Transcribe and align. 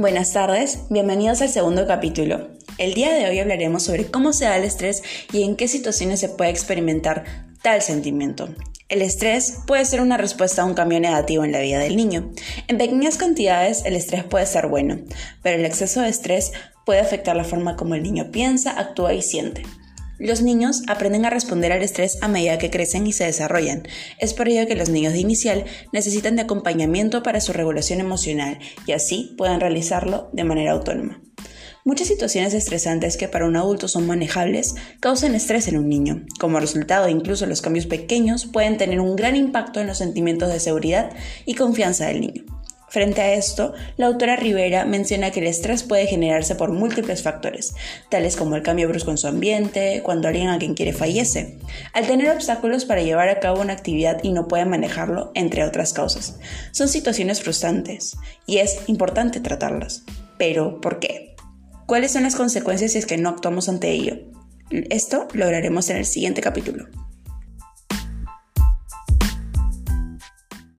Buenas 0.00 0.32
tardes, 0.32 0.78
bienvenidos 0.88 1.42
al 1.42 1.50
segundo 1.50 1.86
capítulo. 1.86 2.48
El 2.78 2.94
día 2.94 3.12
de 3.12 3.28
hoy 3.28 3.38
hablaremos 3.38 3.82
sobre 3.82 4.06
cómo 4.06 4.32
se 4.32 4.46
da 4.46 4.56
el 4.56 4.64
estrés 4.64 5.02
y 5.30 5.42
en 5.42 5.56
qué 5.56 5.68
situaciones 5.68 6.20
se 6.20 6.30
puede 6.30 6.48
experimentar 6.48 7.26
tal 7.60 7.82
sentimiento. 7.82 8.48
El 8.88 9.02
estrés 9.02 9.58
puede 9.66 9.84
ser 9.84 10.00
una 10.00 10.16
respuesta 10.16 10.62
a 10.62 10.64
un 10.64 10.72
cambio 10.72 11.00
negativo 11.00 11.44
en 11.44 11.52
la 11.52 11.60
vida 11.60 11.80
del 11.80 11.96
niño. 11.96 12.30
En 12.66 12.78
pequeñas 12.78 13.18
cantidades 13.18 13.84
el 13.84 13.94
estrés 13.94 14.24
puede 14.24 14.46
ser 14.46 14.68
bueno, 14.68 15.00
pero 15.42 15.58
el 15.58 15.66
exceso 15.66 16.00
de 16.00 16.08
estrés 16.08 16.52
puede 16.86 17.00
afectar 17.00 17.36
la 17.36 17.44
forma 17.44 17.76
como 17.76 17.94
el 17.94 18.02
niño 18.02 18.30
piensa, 18.32 18.80
actúa 18.80 19.12
y 19.12 19.20
siente. 19.20 19.64
Los 20.20 20.42
niños 20.42 20.82
aprenden 20.86 21.24
a 21.24 21.30
responder 21.30 21.72
al 21.72 21.82
estrés 21.82 22.18
a 22.20 22.28
medida 22.28 22.58
que 22.58 22.68
crecen 22.68 23.06
y 23.06 23.12
se 23.12 23.24
desarrollan. 23.24 23.88
Es 24.18 24.34
por 24.34 24.50
ello 24.50 24.66
que 24.66 24.74
los 24.74 24.90
niños 24.90 25.14
de 25.14 25.20
inicial 25.20 25.64
necesitan 25.94 26.36
de 26.36 26.42
acompañamiento 26.42 27.22
para 27.22 27.40
su 27.40 27.54
regulación 27.54 28.00
emocional 28.00 28.58
y 28.86 28.92
así 28.92 29.34
puedan 29.38 29.60
realizarlo 29.60 30.28
de 30.34 30.44
manera 30.44 30.72
autónoma. 30.72 31.22
Muchas 31.86 32.08
situaciones 32.08 32.52
estresantes 32.52 33.16
que 33.16 33.28
para 33.28 33.46
un 33.46 33.56
adulto 33.56 33.88
son 33.88 34.06
manejables 34.06 34.74
causan 35.00 35.34
estrés 35.34 35.68
en 35.68 35.78
un 35.78 35.88
niño. 35.88 36.26
Como 36.38 36.60
resultado, 36.60 37.08
incluso 37.08 37.46
los 37.46 37.62
cambios 37.62 37.86
pequeños 37.86 38.44
pueden 38.44 38.76
tener 38.76 39.00
un 39.00 39.16
gran 39.16 39.36
impacto 39.36 39.80
en 39.80 39.86
los 39.86 39.96
sentimientos 39.96 40.52
de 40.52 40.60
seguridad 40.60 41.10
y 41.46 41.54
confianza 41.54 42.08
del 42.08 42.20
niño. 42.20 42.44
Frente 42.90 43.20
a 43.20 43.34
esto, 43.34 43.72
la 43.96 44.06
autora 44.06 44.34
Rivera 44.34 44.84
menciona 44.84 45.30
que 45.30 45.38
el 45.38 45.46
estrés 45.46 45.84
puede 45.84 46.08
generarse 46.08 46.56
por 46.56 46.72
múltiples 46.72 47.22
factores, 47.22 47.72
tales 48.08 48.36
como 48.36 48.56
el 48.56 48.64
cambio 48.64 48.88
brusco 48.88 49.12
en 49.12 49.18
su 49.18 49.28
ambiente, 49.28 50.02
cuando 50.02 50.26
alguien 50.26 50.48
a 50.48 50.58
quien 50.58 50.74
quiere 50.74 50.92
fallece, 50.92 51.56
al 51.92 52.08
tener 52.08 52.28
obstáculos 52.30 52.84
para 52.84 53.02
llevar 53.02 53.28
a 53.28 53.38
cabo 53.38 53.60
una 53.60 53.74
actividad 53.74 54.18
y 54.24 54.32
no 54.32 54.48
puede 54.48 54.64
manejarlo, 54.64 55.30
entre 55.36 55.62
otras 55.62 55.92
causas. 55.92 56.40
Son 56.72 56.88
situaciones 56.88 57.40
frustrantes 57.40 58.16
y 58.44 58.58
es 58.58 58.80
importante 58.88 59.38
tratarlas. 59.38 60.02
Pero, 60.36 60.80
¿por 60.80 60.98
qué? 60.98 61.36
¿Cuáles 61.86 62.10
son 62.10 62.24
las 62.24 62.34
consecuencias 62.34 62.90
si 62.92 62.98
es 62.98 63.06
que 63.06 63.18
no 63.18 63.28
actuamos 63.28 63.68
ante 63.68 63.92
ello? 63.92 64.16
Esto 64.70 65.28
lo 65.32 65.46
en 65.46 65.96
el 65.96 66.06
siguiente 66.06 66.40
capítulo. 66.40 66.88